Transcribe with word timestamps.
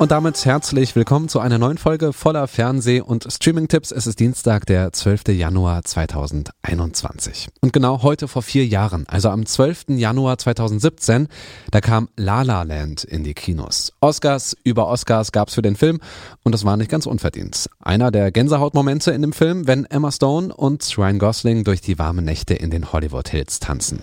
Und 0.00 0.12
damit 0.12 0.42
herzlich 0.46 0.96
willkommen 0.96 1.28
zu 1.28 1.40
einer 1.40 1.58
neuen 1.58 1.76
Folge 1.76 2.14
voller 2.14 2.48
Fernseh- 2.48 3.02
und 3.02 3.30
Streaming-Tipps. 3.30 3.90
Es 3.90 4.06
ist 4.06 4.18
Dienstag, 4.18 4.64
der 4.64 4.94
12. 4.94 5.28
Januar 5.28 5.82
2021. 5.82 7.48
Und 7.60 7.74
genau 7.74 8.02
heute 8.02 8.26
vor 8.26 8.40
vier 8.40 8.66
Jahren, 8.66 9.04
also 9.08 9.28
am 9.28 9.44
12. 9.44 9.98
Januar 9.98 10.38
2017, 10.38 11.28
da 11.70 11.82
kam 11.82 12.08
La 12.16 12.40
La 12.40 12.62
Land 12.62 13.04
in 13.04 13.24
die 13.24 13.34
Kinos. 13.34 13.92
Oscars 14.00 14.56
über 14.64 14.88
Oscars 14.88 15.32
gab's 15.32 15.52
für 15.52 15.60
den 15.60 15.76
Film 15.76 16.00
und 16.44 16.52
das 16.52 16.64
war 16.64 16.78
nicht 16.78 16.90
ganz 16.90 17.04
unverdient. 17.04 17.68
Einer 17.78 18.10
der 18.10 18.32
Gänsehautmomente 18.32 19.10
in 19.10 19.20
dem 19.20 19.34
Film, 19.34 19.66
wenn 19.66 19.84
Emma 19.84 20.10
Stone 20.10 20.56
und 20.56 20.96
Ryan 20.96 21.18
Gosling 21.18 21.64
durch 21.64 21.82
die 21.82 21.98
warmen 21.98 22.24
Nächte 22.24 22.54
in 22.54 22.70
den 22.70 22.90
Hollywood 22.94 23.28
Hills 23.28 23.60
tanzen 23.60 24.02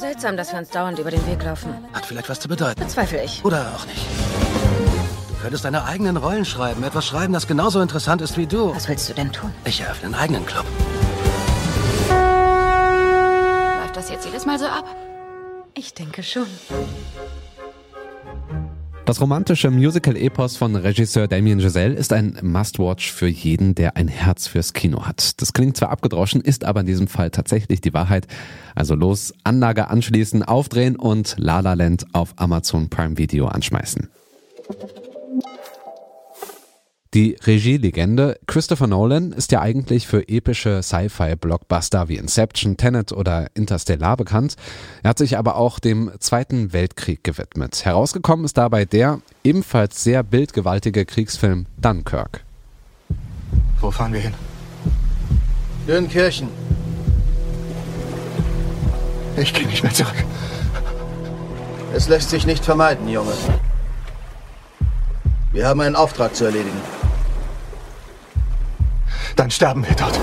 seltsam, 0.00 0.36
dass 0.36 0.52
wir 0.52 0.58
uns 0.58 0.70
dauernd 0.70 0.98
über 0.98 1.10
den 1.10 1.24
Weg 1.26 1.42
laufen. 1.44 1.74
Hat 1.92 2.06
vielleicht 2.06 2.28
was 2.28 2.40
zu 2.40 2.48
bedeuten. 2.48 2.80
Bezweifle 2.80 3.22
ich. 3.24 3.44
Oder 3.44 3.72
auch 3.74 3.86
nicht. 3.86 4.06
Du 5.28 5.34
könntest 5.42 5.64
deine 5.64 5.84
eigenen 5.84 6.16
Rollen 6.16 6.44
schreiben. 6.44 6.82
Etwas 6.82 7.06
schreiben, 7.06 7.32
das 7.32 7.46
genauso 7.46 7.80
interessant 7.80 8.22
ist 8.22 8.36
wie 8.36 8.46
du. 8.46 8.74
Was 8.74 8.88
willst 8.88 9.08
du 9.08 9.14
denn 9.14 9.32
tun? 9.32 9.52
Ich 9.64 9.80
eröffne 9.80 10.06
einen 10.06 10.14
eigenen 10.14 10.46
Club. 10.46 10.64
Läuft 13.80 13.96
das 13.96 14.10
jetzt 14.10 14.26
jedes 14.26 14.46
Mal 14.46 14.58
so 14.58 14.66
ab? 14.66 14.84
Ich 15.74 15.94
denke 15.94 16.22
schon. 16.22 16.46
Das 19.08 19.22
romantische 19.22 19.70
Musical-Epos 19.70 20.58
von 20.58 20.76
Regisseur 20.76 21.28
Damien 21.28 21.60
Giselle 21.60 21.94
ist 21.94 22.12
ein 22.12 22.36
Must-Watch 22.42 23.10
für 23.10 23.26
jeden, 23.26 23.74
der 23.74 23.96
ein 23.96 24.06
Herz 24.06 24.48
fürs 24.48 24.74
Kino 24.74 25.06
hat. 25.06 25.40
Das 25.40 25.54
klingt 25.54 25.78
zwar 25.78 25.88
abgedroschen, 25.88 26.42
ist 26.42 26.66
aber 26.66 26.80
in 26.80 26.86
diesem 26.86 27.08
Fall 27.08 27.30
tatsächlich 27.30 27.80
die 27.80 27.94
Wahrheit. 27.94 28.26
Also 28.74 28.94
los, 28.94 29.32
Anlage 29.44 29.88
anschließen, 29.88 30.42
aufdrehen 30.42 30.96
und 30.96 31.36
La 31.38 31.60
La 31.60 31.72
Land 31.72 32.04
auf 32.12 32.34
Amazon 32.36 32.90
Prime 32.90 33.16
Video 33.16 33.46
anschmeißen. 33.46 34.10
Die 37.14 37.38
Regielegende 37.46 38.38
Christopher 38.46 38.86
Nolan 38.86 39.32
ist 39.32 39.50
ja 39.50 39.62
eigentlich 39.62 40.06
für 40.06 40.28
epische 40.28 40.82
Sci-Fi-Blockbuster 40.82 42.10
wie 42.10 42.16
Inception, 42.16 42.76
Tenet 42.76 43.12
oder 43.12 43.46
Interstellar 43.54 44.18
bekannt. 44.18 44.56
Er 45.02 45.10
hat 45.10 45.18
sich 45.18 45.38
aber 45.38 45.56
auch 45.56 45.78
dem 45.78 46.10
Zweiten 46.18 46.74
Weltkrieg 46.74 47.24
gewidmet. 47.24 47.82
Herausgekommen 47.86 48.44
ist 48.44 48.58
dabei 48.58 48.84
der 48.84 49.22
ebenfalls 49.42 50.04
sehr 50.04 50.22
bildgewaltige 50.22 51.06
Kriegsfilm 51.06 51.64
Dunkirk. 51.78 52.44
Wo 53.80 53.90
fahren 53.90 54.12
wir 54.12 54.20
hin? 54.20 54.34
Dürrenkirchen. 55.86 56.48
Ich 59.38 59.54
gehe 59.54 59.66
nicht 59.66 59.82
mehr 59.82 59.94
zurück. 59.94 60.24
Es 61.94 62.06
lässt 62.10 62.28
sich 62.28 62.44
nicht 62.44 62.66
vermeiden, 62.66 63.08
Junge. 63.08 63.32
Wir 65.52 65.66
haben 65.66 65.80
einen 65.80 65.96
Auftrag 65.96 66.36
zu 66.36 66.44
erledigen. 66.44 66.97
Dann 69.36 69.50
sterben 69.50 69.86
wir 69.86 69.94
dort. 69.96 70.18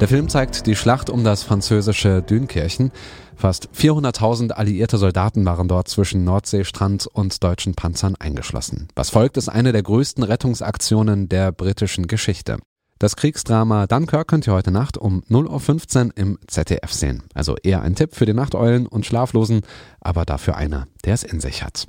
Der 0.00 0.06
Film 0.06 0.28
zeigt 0.28 0.66
die 0.66 0.76
Schlacht 0.76 1.10
um 1.10 1.24
das 1.24 1.42
französische 1.42 2.22
Dünkirchen. 2.22 2.92
Fast 3.36 3.68
400.000 3.76 4.52
alliierte 4.52 4.96
Soldaten 4.96 5.44
waren 5.44 5.66
dort 5.66 5.88
zwischen 5.88 6.22
Nordseestrand 6.22 7.08
und 7.08 7.42
deutschen 7.42 7.74
Panzern 7.74 8.14
eingeschlossen. 8.16 8.88
Was 8.94 9.10
folgt, 9.10 9.36
ist 9.36 9.48
eine 9.48 9.72
der 9.72 9.82
größten 9.82 10.22
Rettungsaktionen 10.22 11.28
der 11.28 11.50
britischen 11.50 12.06
Geschichte. 12.06 12.58
Das 13.00 13.14
Kriegsdrama 13.14 13.86
Dunkirk 13.86 14.26
könnt 14.26 14.46
ihr 14.48 14.52
heute 14.52 14.72
Nacht 14.72 14.98
um 14.98 15.22
0.15 15.30 16.06
Uhr 16.06 16.12
im 16.16 16.38
ZDF 16.48 16.92
sehen. 16.92 17.22
Also 17.32 17.56
eher 17.62 17.82
ein 17.82 17.94
Tipp 17.94 18.14
für 18.14 18.26
die 18.26 18.34
Nachteulen 18.34 18.86
und 18.86 19.06
Schlaflosen, 19.06 19.62
aber 20.00 20.24
dafür 20.24 20.56
einer, 20.56 20.88
der 21.04 21.14
es 21.14 21.22
in 21.22 21.40
sich 21.40 21.62
hat. 21.62 21.86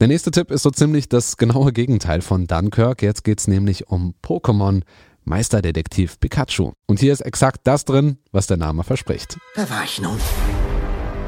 Der 0.00 0.06
nächste 0.06 0.30
Tipp 0.30 0.52
ist 0.52 0.62
so 0.62 0.70
ziemlich 0.70 1.08
das 1.08 1.36
genaue 1.36 1.72
Gegenteil 1.72 2.20
von 2.20 2.46
Dunkirk. 2.46 3.02
Jetzt 3.02 3.24
geht's 3.24 3.48
nämlich 3.48 3.88
um 3.88 4.14
Pokémon 4.24 4.82
Meisterdetektiv 5.24 6.20
Pikachu. 6.20 6.70
Und 6.86 7.00
hier 7.00 7.12
ist 7.12 7.22
exakt 7.22 7.62
das 7.64 7.84
drin, 7.84 8.18
was 8.30 8.46
der 8.46 8.58
Name 8.58 8.84
verspricht. 8.84 9.38
Da 9.56 9.68
war 9.68 9.82
ich 9.82 10.00
nun. 10.00 10.16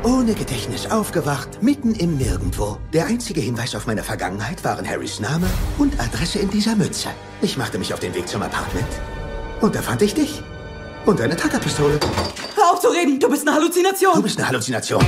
Ohne 0.04 0.34
Gedächtnis 0.34 0.86
aufgewacht, 0.86 1.64
mitten 1.64 1.96
im 1.96 2.16
Nirgendwo. 2.16 2.78
Der 2.92 3.06
einzige 3.06 3.40
Hinweis 3.40 3.74
auf 3.74 3.88
meine 3.88 4.04
Vergangenheit 4.04 4.62
waren 4.62 4.88
Harrys 4.88 5.18
Name 5.18 5.48
und 5.78 5.98
Adresse 5.98 6.38
in 6.38 6.50
dieser 6.50 6.76
Mütze. 6.76 7.08
Ich 7.42 7.56
machte 7.56 7.76
mich 7.76 7.92
auf 7.92 7.98
den 7.98 8.14
Weg 8.14 8.28
zum 8.28 8.40
Apartment. 8.40 8.86
Und 9.60 9.74
da 9.74 9.82
fand 9.82 10.00
ich 10.02 10.14
dich. 10.14 10.44
Und 11.06 11.20
eine 11.20 11.34
Tackerpistole. 11.36 11.98
Hör 12.54 12.72
auf 12.72 12.78
zu 12.78 12.86
reden, 12.86 13.18
du 13.18 13.28
bist 13.28 13.48
eine 13.48 13.56
Halluzination. 13.56 14.14
Du 14.14 14.22
bist 14.22 14.38
eine 14.38 14.46
Halluzination. 14.46 15.04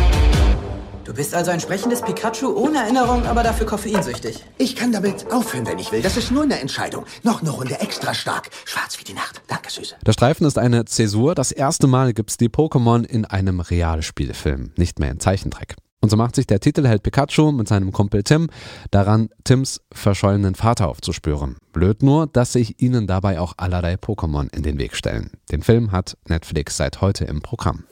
Du 1.12 1.16
bist 1.16 1.34
also 1.34 1.50
ein 1.50 1.60
sprechendes 1.60 2.00
Pikachu 2.00 2.56
ohne 2.56 2.78
Erinnerung, 2.78 3.26
aber 3.26 3.42
dafür 3.42 3.66
koffeinsüchtig. 3.66 4.42
Ich 4.56 4.74
kann 4.74 4.92
damit 4.92 5.30
aufhören, 5.30 5.66
wenn 5.66 5.78
ich 5.78 5.92
will. 5.92 6.00
Das 6.00 6.16
ist 6.16 6.30
nur 6.30 6.44
eine 6.44 6.58
Entscheidung. 6.58 7.04
Noch 7.22 7.42
eine 7.42 7.50
Runde 7.50 7.78
extra 7.80 8.14
stark. 8.14 8.48
Schwarz 8.64 8.98
wie 8.98 9.04
die 9.04 9.12
Nacht. 9.12 9.42
Danke, 9.46 9.70
Süße. 9.70 9.96
Der 10.06 10.14
Streifen 10.14 10.46
ist 10.46 10.56
eine 10.56 10.86
Zäsur. 10.86 11.34
Das 11.34 11.52
erste 11.52 11.86
Mal 11.86 12.14
gibt's 12.14 12.38
die 12.38 12.48
Pokémon 12.48 13.04
in 13.04 13.26
einem 13.26 13.60
Realspielfilm, 13.60 14.72
nicht 14.78 15.00
mehr 15.00 15.10
in 15.10 15.20
Zeichentrick. 15.20 15.74
Und 16.00 16.08
so 16.08 16.16
macht 16.16 16.34
sich 16.34 16.46
der 16.46 16.60
Titelheld 16.60 17.02
Pikachu 17.02 17.52
mit 17.52 17.68
seinem 17.68 17.92
Kumpel 17.92 18.22
Tim 18.22 18.48
daran, 18.90 19.28
Tims 19.44 19.82
verschollenen 19.92 20.54
Vater 20.54 20.88
aufzuspüren. 20.88 21.58
Blöd 21.74 22.02
nur, 22.02 22.26
dass 22.26 22.54
sich 22.54 22.80
ihnen 22.80 23.06
dabei 23.06 23.38
auch 23.38 23.52
allerlei 23.58 23.96
Pokémon 23.96 24.50
in 24.56 24.62
den 24.62 24.78
Weg 24.78 24.96
stellen. 24.96 25.32
Den 25.50 25.62
Film 25.62 25.92
hat 25.92 26.16
Netflix 26.26 26.78
seit 26.78 27.02
heute 27.02 27.26
im 27.26 27.42
Programm. 27.42 27.84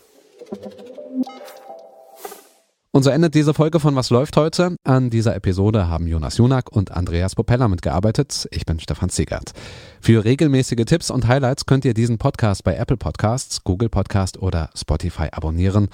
Und 2.93 3.05
so 3.05 3.11
endet 3.11 3.37
diese 3.37 3.55
Folge 3.55 3.79
von 3.79 3.95
Was 3.95 4.11
läuft 4.11 4.37
heute? 4.37 4.75
An 4.83 5.11
dieser 5.11 5.37
Episode 5.37 5.89
haben 5.89 6.09
Jonas 6.09 6.39
Junak 6.39 6.73
und 6.73 6.91
Andreas 6.91 7.37
Popella 7.37 7.69
mitgearbeitet. 7.69 8.49
Ich 8.51 8.67
bin 8.67 8.81
Stefan 8.81 9.11
Ziegert. 9.11 9.53
Für 10.01 10.25
regelmäßige 10.25 10.85
Tipps 10.87 11.11
und 11.13 11.29
Highlights 11.29 11.67
könnt 11.67 11.85
ihr 11.85 11.95
diesen 11.95 12.19
Podcast 12.19 12.65
bei 12.65 12.75
Apple 12.75 12.97
Podcasts, 12.97 13.63
Google 13.63 13.91
Podcast 13.91 14.43
oder 14.43 14.71
Spotify 14.75 15.29
abonnieren. 15.31 15.89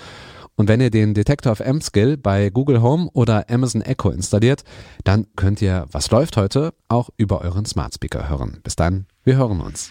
Und 0.57 0.69
wenn 0.69 0.81
ihr 0.81 0.91
den 0.91 1.13
Detector 1.13 1.53
of 1.53 1.61
M 1.61 1.83
Skill 1.83 2.17
bei 2.17 2.49
Google 2.49 2.81
Home 2.81 3.11
oder 3.13 3.45
Amazon 3.51 3.83
Echo 3.83 4.09
installiert, 4.09 4.65
dann 5.05 5.27
könnt 5.37 5.61
ihr 5.61 5.85
Was 5.93 6.11
läuft 6.11 6.39
heute 6.39 6.73
auch 6.89 7.11
über 7.19 7.43
euren 7.43 7.67
Smart 7.67 7.93
Speaker 7.93 8.31
hören. 8.31 8.61
Bis 8.65 8.75
dann, 8.75 9.05
wir 9.23 9.37
hören 9.37 9.61
uns. 9.61 9.91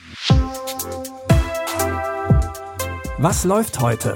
Was 3.20 3.44
läuft 3.44 3.80
heute? 3.80 4.16